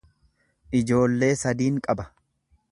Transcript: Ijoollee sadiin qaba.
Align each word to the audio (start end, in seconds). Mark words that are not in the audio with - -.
Ijoollee 0.79 1.31
sadiin 1.43 1.81
qaba. 1.89 2.11